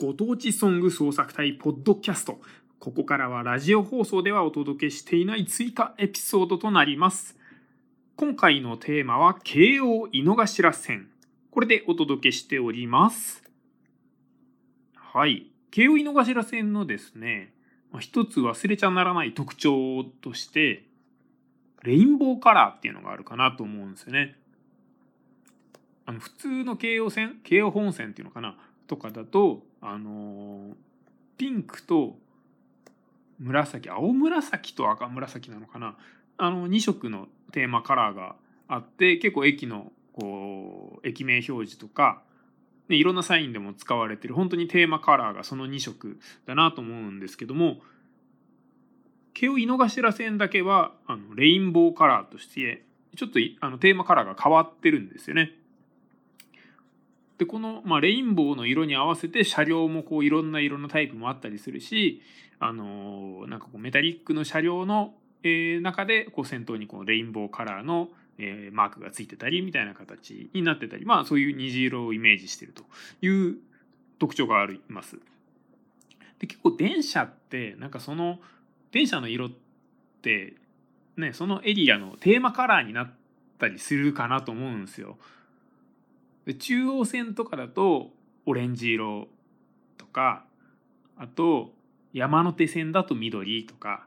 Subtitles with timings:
[0.00, 2.40] ご当地ソング創作隊ポッドキャスト。
[2.78, 7.36] ここからはラジオ放送ではお届けしていない追加エピソードとなります。
[8.16, 11.10] 今回のテーマは京王井の頭線。
[11.50, 13.44] これでお届けしております。
[14.94, 15.50] はい。
[15.70, 17.52] 京王井の頭線のですね、
[17.98, 20.86] 一つ忘れちゃならない特徴として、
[21.82, 24.38] レインボーカラーっていうのがあるかなと思うんですよね。
[26.06, 28.56] あの普通の京王線京王本線っていうのかな
[28.86, 30.76] とかだとあの
[31.38, 32.16] ピンクと
[33.38, 35.96] 紫青紫と赤紫なのかな？
[36.36, 38.36] あの2色のテーマカラーが
[38.68, 42.22] あって結構駅のこう駅名表示とか、
[42.88, 47.78] ね、いろんなサインでも使われてる本当にテーマカラーがその2色だなと思うんですけども
[49.32, 52.84] 京王井の頭線だけはあのレインボーカラーとして
[53.16, 55.52] ちょっとあのテーマカラーが変わってるんですよね。
[57.40, 62.20] でこの、まあ、レインボーの色に合わせて車両もこういろんな色のタイプもあったりするし、
[62.58, 72.84] あのなんかこうメタリックの車両の、えー、中でこう先頭にこのレインボーカラーの、えー、マークがついてたりみたいな形になってたりまあそういう虹色をイメージしてると
[73.22, 73.56] いう
[74.18, 75.16] 特徴があります。
[76.40, 78.38] で結構電車ってなんかその
[78.92, 79.50] 電車の色っ
[80.20, 80.56] て
[81.16, 83.10] ねそのエリアのテーマカラーになっ
[83.58, 85.16] たりするかなと思うんですよ。
[86.46, 88.10] で中央線とかだと
[88.46, 89.28] オレンジ色
[89.98, 90.44] とか
[91.16, 91.72] あと
[92.12, 94.06] 山手線だと緑とか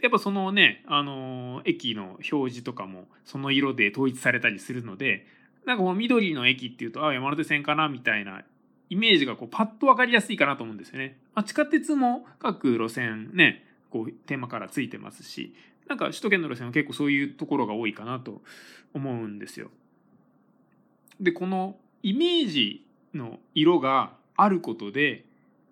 [0.00, 5.26] やっぱそのね、あの駅の表示とかもその色で統一されたりするので
[5.64, 8.42] なんかこの緑の駅っていうとあ山手線かなみたいな
[8.90, 11.16] イメージがこうパッと分かりやすいかなと思うんですよね。
[11.34, 15.54] まあ、地下鉄も各路線ねこうテーマからついてますし
[15.88, 18.42] なんか首都圏の路線は結構そういうところが多いかなと
[18.92, 19.70] 思うんですよ。
[21.20, 25.24] でこのイメージの色があることで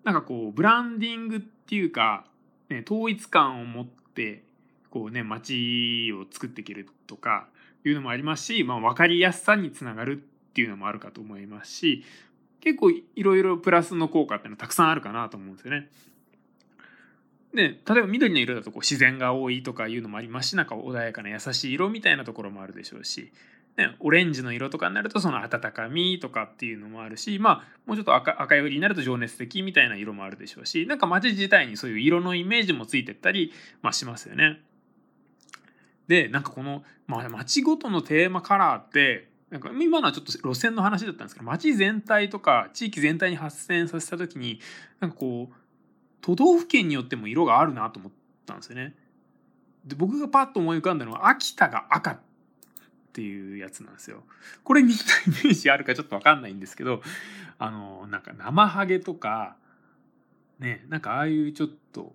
[0.03, 2.25] なんかこうブランディングっていうか、
[2.69, 4.43] ね、統一感を持って
[4.89, 7.47] こうね街を作っていけるとか
[7.85, 12.03] いうのもありますし、まあ、分かりやすさにつながるっていうのもあるかと思いますし
[12.61, 15.89] 結構いろいろプラスの効果っていうのはたくさんあるかなと思うんですよね。
[17.53, 23.31] で例えば緑の色だとこう自然が多いとかいうのもありますしなんか穏やかな優しい色みたいなところもあるでしょうし
[23.77, 33.51] ね、オレンジの色とかになるとその温かみとかっていうのもあるしまあもうちょっと赤赤寄りになると情熱的みたいな色もあるでしょうしなんか街自体にそういう色のイメージもついてったり、
[33.81, 34.59] まあ、しますよね。
[36.07, 44.59] でなんかこの、まあ、街ごとのテーマカラーってなんか今のはちょっと路線の話だったんですけど街全体とか地域全体に発生させた時に
[44.99, 45.55] なんかこう
[46.21, 48.11] 都道府県によっても色があるなと思っ
[48.45, 48.95] たんですよね。
[49.85, 52.19] で僕がパッと思い浮かんだのは秋田が赤
[53.13, 54.23] っていうやつなんですよ。
[54.63, 57.03] これみんなイメージあるかちょっと分かんないんですけど
[57.59, 59.55] あのなんか生ハゲとか
[60.57, 62.11] ねなんかああいうちょっと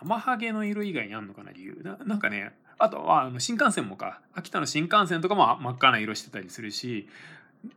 [0.00, 1.80] 生ハゲの色以外にあんのかな理由？
[1.84, 7.08] ななんかねあとはあの新幹線もか秋田の新幹線とかも真っ赤な色してたりするし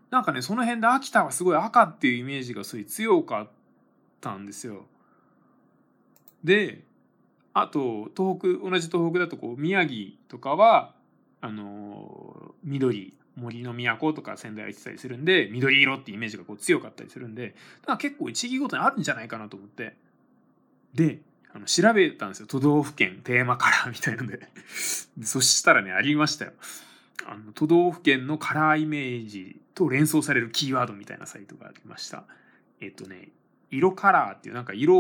[0.10, 3.50] なんかねその辺で秋田はすごい赤っていうイメージがすごい強かっ
[4.20, 4.86] たんですよ。
[6.44, 6.82] で
[7.54, 10.96] あと東北同じ東北だとこう宮城とかは
[11.42, 19.96] あの緑森の都とか仙台は言ってたりするんで緑色ってイメージがこう強かったりするんでだから結構一義ごとにあるんじゃないかなと思って。
[20.94, 21.22] で
[21.54, 22.48] あの調べたんですよ。
[22.48, 24.40] 都道府県テーマカラーみたいので
[25.24, 26.54] そしたらねありましたよ。
[27.26, 32.24] あの都道府県のカラーイメージと連想されるキーワードみたいなサイトがありました。
[32.80, 33.30] えっとね
[33.70, 34.98] 色カラーっていうなんか色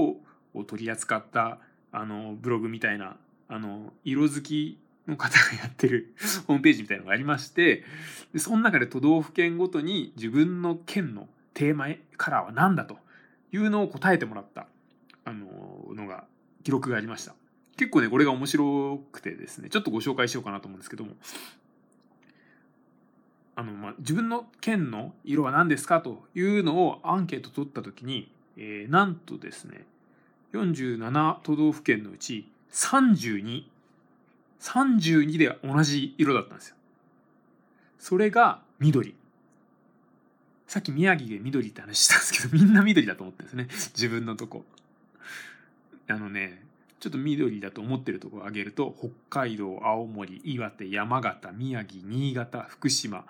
[0.54, 1.58] を取り扱った
[1.92, 4.78] あのブログみたいなあの色好き
[5.12, 6.14] の方がやってる
[6.48, 7.84] ホームページみたいなのがありまして
[8.34, 12.98] でその中で都道府県ごとに自分の県のテーマカラーは何だと
[13.52, 14.68] いうのを答えてもらった
[15.26, 16.26] あののが
[16.64, 17.36] 記録がありました。
[17.78, 21.16] 結構ねこれが面白くてですねちょっとご紹介しようかなと思うんですけども。
[23.56, 29.86] あの、まあ、自分の県の色は何ですかというのをアンケート取った時に、えー、なんとですね
[30.54, 33.64] 47都道府県のうち32
[34.62, 36.76] 32で同じ色だったんですよ。
[38.00, 39.16] それが緑。
[40.68, 43.92] さっき宮城で緑って話したんですけど、 みんな緑だと思ってるんですね。
[43.94, 44.64] 自分のとこ。
[46.08, 46.64] あのね、
[47.00, 53.26] ちょっと緑だと思ってるところを挙げると、北海道、青森、岩手、山形、宮城、新潟、福島、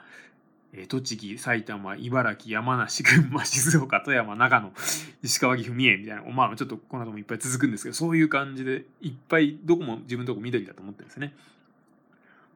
[0.73, 4.73] え栃木埼玉茨城山梨群馬 静岡富山長野
[5.21, 11.35] 石川岐阜三重みたいなまあちょっとこの後もいっぱい続くんですけどそういう感じでいっぱいどこも自分のとこ緑だと思ってるんですね。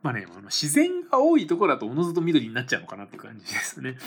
[0.02, 3.98] まあね自然が多いところだとおのずと緑になっちゃうのかなって感じですね。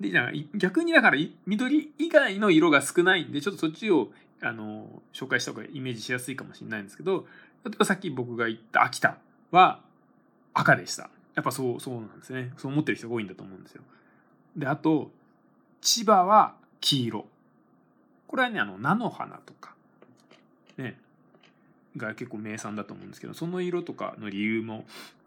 [0.00, 7.26] でじゃあ逆にだから緑以外の色が少ないんでちょっとそっちをあの紹介した方がイメージしやすいかもしれないんですけど
[7.64, 9.16] 例えばさっき僕が言った秋田
[9.52, 9.80] は
[10.52, 11.08] 赤でした。
[11.34, 12.52] やっぱそうそうなんですね。
[12.56, 13.82] そう思ってる人が多いんだと思うんですよ。
[14.56, 15.10] であと
[15.80, 17.26] 千葉は黄色。
[18.26, 19.74] これはねあの菜の花とか
[20.76, 20.98] ね
[21.96, 24.84] が結構名産だと思うんですけどその色とかの理由も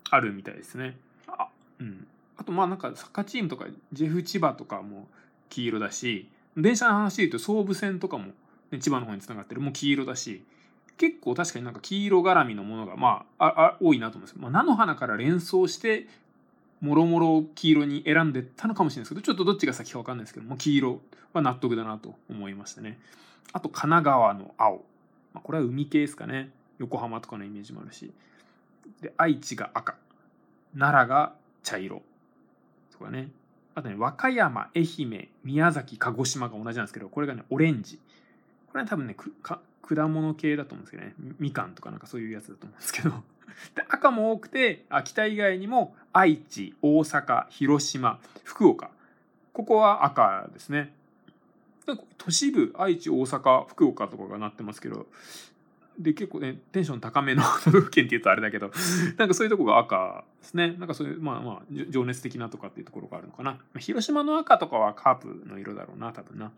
[0.09, 0.97] あるみたいですね。
[1.27, 1.47] あ
[1.79, 2.07] うん
[2.37, 5.07] あとまあなんかサッカーチームとかジェフ千葉とかも
[5.49, 8.27] 黄色だし電車の話で言うと総武線とかも、
[8.71, 10.43] ね、千葉の方につながってるもう黄色だし
[10.97, 16.07] 結構確かになんか黄色絡みのものがまあああ多いなと思うんですまあ、菜の花から連想して
[16.81, 21.01] もろもろ黄色に選んでたのかもしれないですけどちょっとどっちが先か分かんないですけども黄色
[21.33, 22.99] は納得だなと思いましたね。
[23.53, 24.83] あと神奈川の青、
[25.33, 26.51] まあ、これは海系ですかね。
[26.79, 28.11] 横浜とかのイメージもあるし。
[29.01, 29.95] で愛知が赤。
[30.77, 31.33] 奈良が
[31.63, 32.01] 茶色。
[32.91, 33.29] とかね。
[33.73, 37.99] あとね和歌山愛媛宮崎鹿児島が同じなんですけどこれがねオレンジ。
[38.67, 39.15] これは多分ね
[39.87, 41.13] 果物系だと思うんですけどね。
[41.39, 43.09] みかんとかなんかそういうやつだと思うんですけど。
[43.75, 48.89] で赤も多くて秋田以外にも愛知大阪広島福岡。
[49.53, 50.93] ここは赤ですね。
[52.17, 55.07] 都市部愛知大阪福岡とかがなってますけど。
[55.97, 58.71] で結構ねテンション高めの 都道府県っていうとあれだけど。
[59.17, 60.75] なんかそういうとこが赤ですね。
[60.77, 63.57] なんかそういうまあまあ情熱的なとかっていうところがあるのかな。
[63.79, 66.51] 広島の赤とかはカープの色だろうな多分な。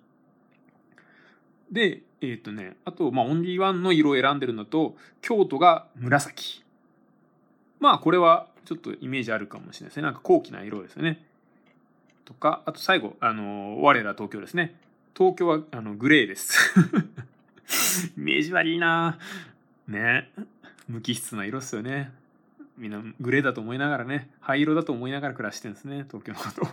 [1.71, 6.63] でえっ、ー、とねあとまあオンリーワンの色を選んでるのと京都が紫。
[7.79, 10.03] まあこれはちょっとイメージあるかもしれないですね。
[10.03, 11.23] なんか高貴な色ですよね。
[12.25, 14.75] とかあと最後あの我ら東京ですね。
[15.17, 16.73] 東京はあのグレーです。
[18.15, 19.17] イメージ悪いな。
[19.87, 20.31] ね。
[20.87, 22.11] 無機質な色っすよね。
[22.77, 24.29] みんなグレーだと思いながらね。
[24.39, 26.67] 灰色だと思いながら暮らしてるんですね東京のこと。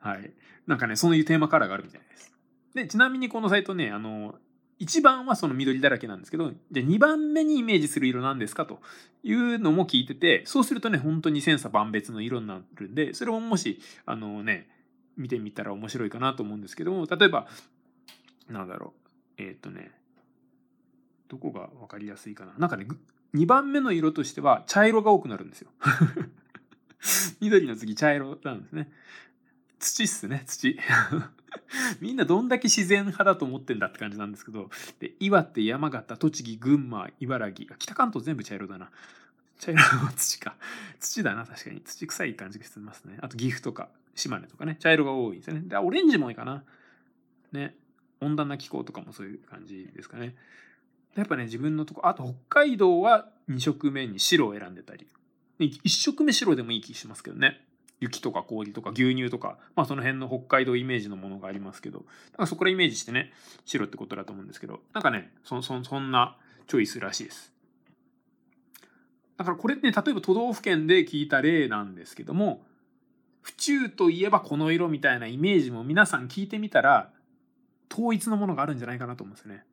[0.00, 0.30] はい。
[0.66, 2.29] なんかねそういうテーマカラーがあるみたいです。
[2.74, 4.34] でちなみにこのサイトねあの
[4.80, 8.80] 1番はその緑だらけなんですけどじゃあ2番目にイメージする色なんですかと
[9.22, 14.68] いうのも聞いててそうするとね本当に千差万別の色になるんでそれももしあのね
[15.16, 17.46] 見てみたら面白いかなと思うんですけども例えば
[18.48, 18.94] なんだろ
[19.38, 19.90] うえっ、ー、とね
[21.28, 22.52] どこが分かりやすいかな。
[22.58, 22.86] なんかね
[23.34, 25.70] 2番目の色としては茶色が多くなるんですよ。
[27.40, 28.90] 緑の次茶色なんですね。
[29.80, 30.78] 土っすね土。
[32.00, 38.90] みんなどんだけ自然派だと思ってんだって感じなんですけどで岩手山形栃木群馬茨城北関東全部茶色だな。
[39.58, 40.56] 茶色の土か。
[41.00, 41.80] 土だな確かに。
[41.80, 43.18] 土臭い感じがしてますね。
[43.20, 44.76] あと岐阜とか島根とかね。
[44.78, 45.62] 茶色が多いんですよね。
[45.66, 46.62] でオレンジも多いかな。
[47.52, 47.74] ね。
[48.20, 50.36] 温暖な気候とかもそういう感じですかね。
[51.16, 55.08] やっぱね、自分のとこ、あと北海道は2色目に白を選んでたり、
[55.58, 57.60] 1色目白でもいい気しますけどね。
[58.00, 62.08] 雪とか氷とか牛乳とか、まあその辺の北海道イメージのものがありますけど、だか
[62.38, 63.32] らそこからイメージしてね、
[63.66, 66.36] 白ってことだと思うんですけど、なんかね、そそそんな
[66.66, 67.52] チョイスらしいです。
[69.36, 72.64] だからこれね、例えば都道府県で聞いた例なんですけども、
[73.42, 77.10] 府中といえばこの色みたいなイメージも皆さん聞いてみたら
[77.90, 79.64] 統一のものがあるんじゃないかなと思うんですよね。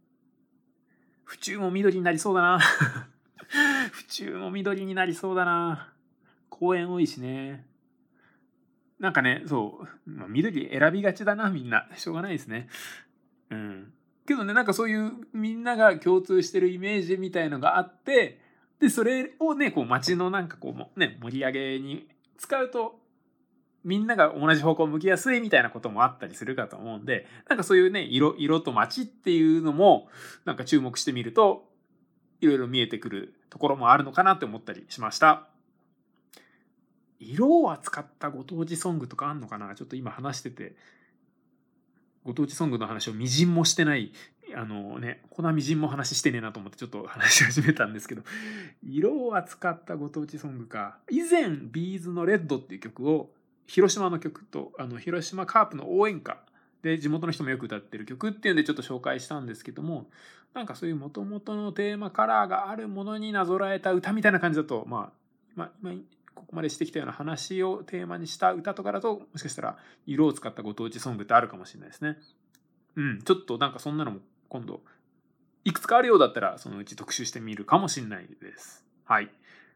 [1.24, 2.60] 府中も緑になりそうだな。
[3.92, 5.94] 府中も緑になりそうだな。
[6.50, 7.66] 公園多いしね。
[9.00, 11.88] なんかね、そう、まあ、緑選びがちだな、みんな。
[11.96, 12.68] しょうがないですね。
[13.50, 13.94] うん。
[14.26, 18.42] けどね、なんかそういうみんなが共通してるイメージみたいのがあって、
[18.80, 23.00] で、それをね、こう街のなんかこう、ね、盛り上げに使うと
[23.88, 30.10] みんなが同じ方向を向きやすいみたいなこともあったりするかと思うんで、なんかそういうね、色、色と街っていうのも、
[30.44, 31.64] なんか注目してみると、
[32.42, 35.48] いろいろ見えてくるところもあるのかなって思ったりしました。
[37.20, 39.74] 色を扱ったご当地ソングとかあんのかな？
[39.76, 40.76] ちょっと今話してて、
[42.24, 44.12] ご当地ソングの話をみじんもしてない、
[44.56, 48.24] あのね、こんなみじんも話してねえなと思ってちょっと話し始めたんですけど、
[48.84, 51.00] 色を扱ったご当地ソングか。
[51.10, 53.32] 以前、ビーズのレッドっていう曲を
[53.66, 56.38] 広島の曲とあの広島カープの応援歌
[56.84, 60.06] で地元の人もよく歌ってる曲っていうんでちょっと紹介したんですけども
[60.54, 65.12] なんかそういうもともとのテーマカラーがあるものになぞらえた歌みたいな感じだとまあ、
[65.56, 65.96] まあ、今
[66.48, 72.18] ここまでしてきたような話をテーマにした歌とかだともしかしたら色を使ったご当地ソングってあるかもしれないですね。
[72.96, 74.82] うん、ちょっとなんかそんなのも今度
[75.66, 78.86] いくつかあるようだったらそのうち特集してみるかもしれないです。
[79.04, 79.30] はい。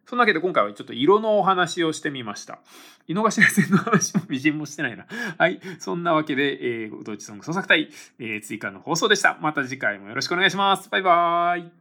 [0.05, 2.59] そんなわけで今回はちょっと色のお話をしてみました。
[3.07, 5.05] 井の頭線の話も微塵もしてないな。
[5.37, 5.59] はい。
[5.79, 9.37] そんなわけで、えー、ご当地ソング創作隊、えー、追加の放送でした。
[9.41, 10.89] また次回もよろしくお願いします。
[10.89, 11.80] バイバーイ。